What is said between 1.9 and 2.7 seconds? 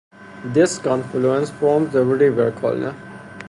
the River